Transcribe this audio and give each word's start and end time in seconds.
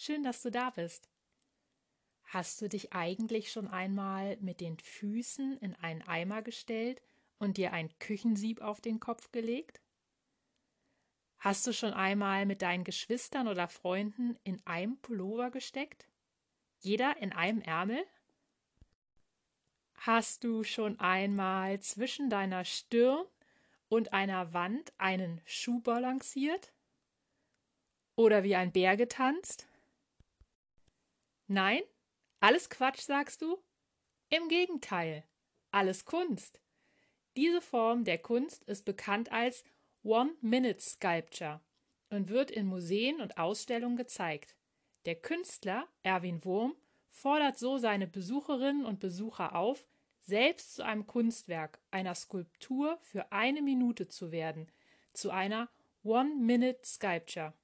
schön, 0.00 0.22
dass 0.22 0.42
du 0.42 0.50
da 0.50 0.70
bist. 0.70 1.10
Hast 2.24 2.62
du 2.62 2.68
dich 2.68 2.92
eigentlich 2.92 3.50
schon 3.52 3.68
einmal 3.68 4.36
mit 4.38 4.60
den 4.60 4.78
Füßen 4.78 5.58
in 5.58 5.74
einen 5.76 6.02
Eimer 6.02 6.42
gestellt 6.42 7.02
und 7.38 7.56
dir 7.56 7.72
ein 7.72 7.90
Küchensieb 7.98 8.60
auf 8.60 8.80
den 8.80 9.00
Kopf 9.00 9.30
gelegt? 9.32 9.80
Hast 11.38 11.66
du 11.66 11.72
schon 11.72 11.92
einmal 11.92 12.46
mit 12.46 12.62
deinen 12.62 12.84
Geschwistern 12.84 13.48
oder 13.48 13.68
Freunden 13.68 14.38
in 14.44 14.64
einem 14.66 14.98
Pullover 14.98 15.50
gesteckt? 15.50 16.06
Jeder 16.78 17.16
in 17.16 17.32
einem 17.32 17.60
Ärmel? 17.60 18.04
Hast 19.94 20.44
du 20.44 20.64
schon 20.64 20.98
einmal 20.98 21.80
zwischen 21.80 22.30
deiner 22.30 22.64
Stirn 22.64 23.26
und 23.88 24.12
einer 24.12 24.54
Wand 24.54 24.92
einen 24.98 25.42
Schuh 25.44 25.80
balanciert? 25.80 26.72
Oder 28.16 28.44
wie 28.44 28.56
ein 28.56 28.72
Bär 28.72 28.96
getanzt? 28.96 29.66
Nein? 31.50 31.82
Alles 32.38 32.70
Quatsch, 32.70 33.00
sagst 33.00 33.42
du? 33.42 33.60
Im 34.28 34.46
Gegenteil, 34.46 35.24
alles 35.72 36.04
Kunst. 36.04 36.60
Diese 37.36 37.60
Form 37.60 38.04
der 38.04 38.18
Kunst 38.18 38.62
ist 38.68 38.84
bekannt 38.84 39.32
als 39.32 39.64
One-Minute-Sculpture 40.04 41.60
und 42.10 42.28
wird 42.28 42.52
in 42.52 42.66
Museen 42.66 43.20
und 43.20 43.36
Ausstellungen 43.36 43.96
gezeigt. 43.96 44.54
Der 45.06 45.16
Künstler 45.16 45.88
Erwin 46.04 46.44
Wurm 46.44 46.76
fordert 47.08 47.58
so 47.58 47.78
seine 47.78 48.06
Besucherinnen 48.06 48.86
und 48.86 49.00
Besucher 49.00 49.56
auf, 49.56 49.88
selbst 50.20 50.74
zu 50.74 50.84
einem 50.84 51.08
Kunstwerk, 51.08 51.80
einer 51.90 52.14
Skulptur 52.14 52.96
für 53.02 53.32
eine 53.32 53.60
Minute 53.60 54.06
zu 54.06 54.30
werden, 54.30 54.70
zu 55.14 55.30
einer 55.30 55.68
One-Minute-Sculpture. 56.04 57.54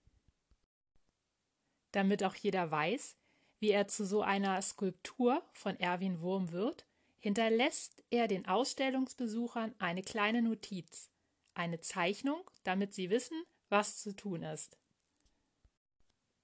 Damit 1.92 2.24
auch 2.24 2.34
jeder 2.34 2.68
weiß, 2.72 3.16
wie 3.66 3.72
er 3.72 3.88
zu 3.88 4.06
so 4.06 4.22
einer 4.22 4.62
Skulptur 4.62 5.42
von 5.52 5.74
Erwin 5.80 6.20
Wurm 6.20 6.52
wird, 6.52 6.86
hinterlässt 7.18 8.04
er 8.10 8.28
den 8.28 8.46
Ausstellungsbesuchern 8.46 9.74
eine 9.80 10.02
kleine 10.02 10.40
Notiz 10.40 11.10
eine 11.54 11.80
Zeichnung, 11.80 12.48
damit 12.62 12.94
sie 12.94 13.10
wissen, 13.10 13.42
was 13.68 14.00
zu 14.00 14.14
tun 14.14 14.44
ist. 14.44 14.78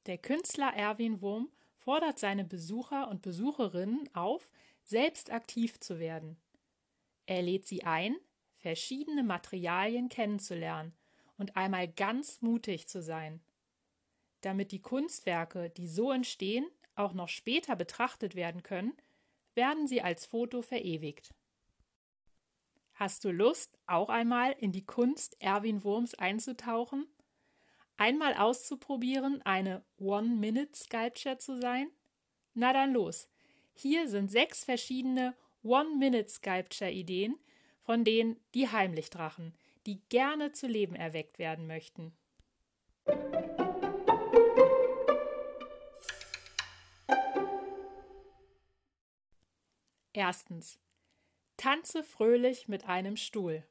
Der 0.06 0.18
Künstler 0.18 0.74
Erwin 0.74 1.20
Wurm 1.20 1.48
fordert 1.76 2.18
seine 2.18 2.44
Besucher 2.44 3.06
und 3.06 3.22
Besucherinnen 3.22 4.12
auf, 4.16 4.50
selbst 4.82 5.30
aktiv 5.30 5.78
zu 5.78 6.00
werden. 6.00 6.36
Er 7.26 7.42
lädt 7.42 7.68
sie 7.68 7.84
ein, 7.84 8.16
verschiedene 8.56 9.22
Materialien 9.22 10.08
kennenzulernen 10.08 10.92
und 11.38 11.56
einmal 11.56 11.86
ganz 11.86 12.42
mutig 12.42 12.88
zu 12.88 13.00
sein. 13.00 13.40
Damit 14.40 14.72
die 14.72 14.82
Kunstwerke, 14.82 15.70
die 15.70 15.86
so 15.86 16.10
entstehen, 16.10 16.66
auch 16.94 17.12
noch 17.12 17.28
später 17.28 17.76
betrachtet 17.76 18.34
werden 18.34 18.62
können, 18.62 18.92
werden 19.54 19.86
sie 19.86 20.02
als 20.02 20.26
Foto 20.26 20.62
verewigt. 20.62 21.34
Hast 22.94 23.24
du 23.24 23.30
Lust, 23.30 23.78
auch 23.86 24.08
einmal 24.08 24.52
in 24.58 24.72
die 24.72 24.84
Kunst 24.84 25.36
Erwin 25.40 25.82
Wurms 25.84 26.14
einzutauchen? 26.14 27.06
Einmal 27.96 28.34
auszuprobieren, 28.34 29.42
eine 29.42 29.84
One-Minute-Sculpture 29.98 31.38
zu 31.38 31.60
sein? 31.60 31.88
Na 32.54 32.72
dann 32.72 32.92
los. 32.92 33.28
Hier 33.74 34.08
sind 34.08 34.30
sechs 34.30 34.64
verschiedene 34.64 35.34
One-Minute-Sculpture-Ideen, 35.62 37.38
von 37.82 38.04
denen 38.04 38.38
die 38.54 38.68
Heimlichdrachen, 38.68 39.54
die 39.86 40.00
gerne 40.08 40.52
zu 40.52 40.66
Leben 40.66 40.94
erweckt 40.94 41.38
werden 41.38 41.66
möchten. 41.66 42.12
Erstens 50.14 50.78
Tanze 51.56 52.02
fröhlich 52.02 52.68
mit 52.68 52.84
einem 52.84 53.16
Stuhl. 53.16 53.64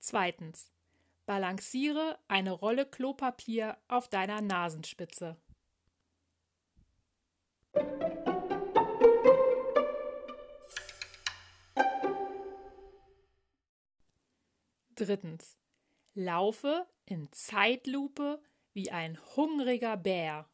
Zweitens. 0.00 0.72
Balanciere 1.24 2.18
eine 2.26 2.50
Rolle 2.50 2.84
Klopapier 2.84 3.78
auf 3.86 4.08
deiner 4.08 4.40
Nasenspitze. 4.40 5.40
Drittens. 14.96 15.56
Laufe 16.14 16.86
in 17.06 17.30
Zeitlupe 17.32 18.42
wie 18.72 18.90
ein 18.90 19.18
hungriger 19.36 19.96
Bär. 19.96 20.48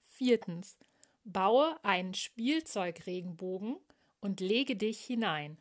Viertens. 0.00 0.78
Baue 1.24 1.82
einen 1.84 2.14
Spielzeugregenbogen 2.14 3.78
und 4.20 4.40
lege 4.40 4.76
dich 4.76 5.00
hinein. 5.04 5.58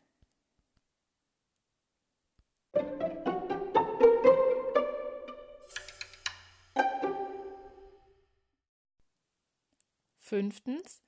Fünftens. 10.18 11.02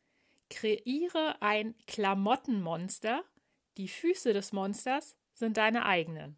Kreiere 0.52 1.42
ein 1.42 1.76
Klamottenmonster 1.88 3.24
die 3.78 3.88
Füße 3.88 4.34
des 4.34 4.52
Monsters 4.52 5.16
sind 5.34 5.58
deine 5.58 5.86
eigenen. 5.86 6.38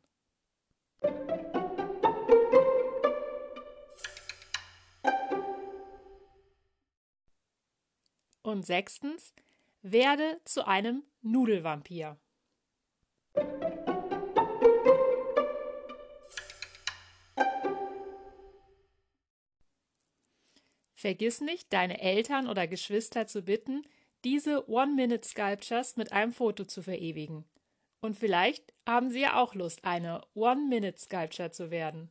Und 8.43 8.65
sechstens, 8.65 9.33
werde 9.81 10.39
zu 10.45 10.67
einem 10.67 11.03
Nudelvampir. 11.21 12.17
Vergiss 20.93 21.41
nicht, 21.41 21.73
deine 21.73 21.99
Eltern 21.99 22.47
oder 22.47 22.67
Geschwister 22.67 23.27
zu 23.27 23.41
bitten, 23.41 23.85
diese 24.23 24.69
One-Minute-Sculptures 24.69 25.97
mit 25.97 26.11
einem 26.11 26.33
Foto 26.33 26.65
zu 26.65 26.81
verewigen. 26.81 27.45
Und 28.01 28.17
vielleicht 28.17 28.73
haben 28.87 29.11
Sie 29.11 29.21
ja 29.21 29.41
auch 29.41 29.55
Lust, 29.55 29.85
eine 29.85 30.21
One-Minute-Sculpture 30.33 31.51
zu 31.51 31.71
werden. 31.71 32.09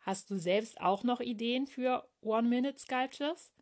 Hast 0.00 0.30
du 0.30 0.36
selbst 0.36 0.80
auch 0.80 1.02
noch 1.02 1.20
Ideen 1.20 1.66
für 1.66 2.08
One-Minute-Sculptures? 2.20 3.52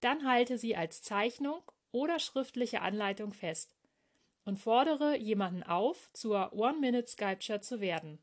Dann 0.00 0.28
halte 0.28 0.58
sie 0.58 0.76
als 0.76 1.02
Zeichnung 1.02 1.62
oder 1.92 2.18
schriftliche 2.18 2.82
Anleitung 2.82 3.32
fest 3.32 3.74
und 4.44 4.58
fordere 4.58 5.16
jemanden 5.16 5.62
auf, 5.62 6.10
zur 6.12 6.52
One-Minute-Sculpture 6.52 7.62
zu 7.62 7.80
werden. 7.80 8.18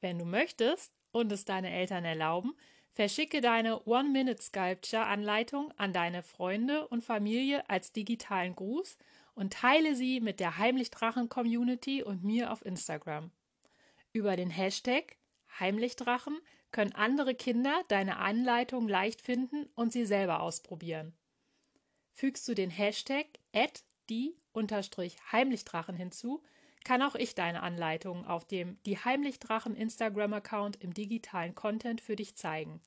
Wenn 0.00 0.18
du 0.18 0.24
möchtest 0.24 0.92
und 1.10 1.32
es 1.32 1.44
deine 1.44 1.70
Eltern 1.70 2.04
erlauben, 2.04 2.54
Verschicke 2.94 3.40
deine 3.40 3.86
One-Minute-Sculpture-Anleitung 3.86 5.72
an 5.78 5.94
deine 5.94 6.22
Freunde 6.22 6.86
und 6.88 7.02
Familie 7.02 7.68
als 7.70 7.92
digitalen 7.92 8.54
Gruß 8.54 8.98
und 9.34 9.54
teile 9.54 9.96
sie 9.96 10.20
mit 10.20 10.40
der 10.40 10.58
Heimlichdrachen-Community 10.58 12.02
und 12.02 12.22
mir 12.22 12.52
auf 12.52 12.64
Instagram. 12.66 13.30
Über 14.12 14.36
den 14.36 14.50
Hashtag 14.50 15.16
Heimlichdrachen 15.58 16.38
können 16.70 16.92
andere 16.92 17.34
Kinder 17.34 17.82
deine 17.88 18.18
Anleitung 18.18 18.88
leicht 18.88 19.22
finden 19.22 19.70
und 19.74 19.90
sie 19.92 20.04
selber 20.04 20.40
ausprobieren. 20.40 21.14
Fügst 22.12 22.46
du 22.46 22.54
den 22.54 22.70
Hashtag 22.70 23.26
die-heimlichdrachen 24.10 25.96
hinzu, 25.96 26.42
kann 26.84 27.02
auch 27.02 27.14
ich 27.14 27.34
deine 27.34 27.62
Anleitungen 27.62 28.24
auf 28.24 28.44
dem 28.44 28.82
Die 28.84 28.98
Heimlichdrachen 28.98 29.74
Instagram-Account 29.74 30.82
im 30.82 30.94
digitalen 30.94 31.54
Content 31.54 32.00
für 32.00 32.16
dich 32.16 32.36
zeigen. 32.36 32.80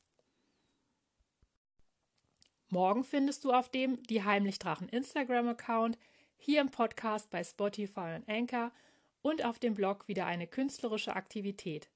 Morgen 2.69 3.03
findest 3.03 3.45
du 3.45 3.53
auf 3.53 3.69
dem 3.69 4.01
Die 4.03 4.23
Heimlichdrachen 4.23 4.89
Instagram-Account, 4.89 5.97
hier 6.37 6.61
im 6.61 6.71
Podcast 6.71 7.29
bei 7.29 7.43
Spotify 7.43 8.15
und 8.15 8.27
Anchor 8.27 8.71
und 9.21 9.45
auf 9.45 9.59
dem 9.59 9.75
Blog 9.75 10.07
wieder 10.07 10.25
eine 10.25 10.47
künstlerische 10.47 11.15
Aktivität. 11.15 11.89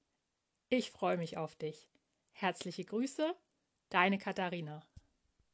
Ich 0.69 0.91
freue 0.91 1.17
mich 1.17 1.37
auf 1.37 1.55
dich. 1.55 1.89
Herzliche 2.31 2.85
Grüße, 2.85 3.35
deine 3.89 4.17
Katharina. 4.17 4.88